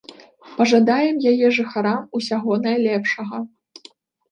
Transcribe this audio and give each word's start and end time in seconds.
Пажадаем 0.55 1.19
яе 1.33 1.47
жыхарам 1.59 2.01
усяго 2.21 2.53
найлепшага. 2.65 3.35